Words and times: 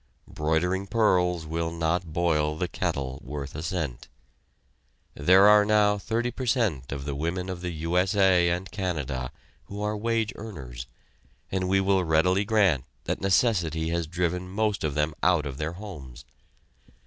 Broidering 0.27 0.87
pearls 0.87 1.45
will 1.45 1.69
not 1.69 2.11
boil 2.11 2.57
the 2.57 2.67
kettle 2.67 3.21
worth 3.23 3.53
a 3.55 3.61
cent! 3.61 4.07
There 5.13 5.47
are 5.47 5.63
now 5.63 5.99
thirty 5.99 6.31
per 6.31 6.47
cent 6.47 6.91
of 6.91 7.05
the 7.05 7.13
women 7.13 7.49
of 7.49 7.61
the 7.61 7.69
U. 7.69 7.95
S. 7.99 8.15
A. 8.15 8.49
and 8.49 8.71
Canada, 8.71 9.31
who 9.65 9.83
are 9.83 9.95
wage 9.95 10.33
earners, 10.37 10.87
and 11.51 11.69
we 11.69 11.79
will 11.79 12.03
readily 12.03 12.45
grant 12.45 12.85
that 13.03 13.21
necessity 13.21 13.89
has 13.89 14.07
driven 14.07 14.49
most 14.49 14.83
of 14.83 14.95
them 14.95 15.13
out 15.21 15.45
of 15.45 15.59
their 15.59 15.73
homes. 15.73 16.25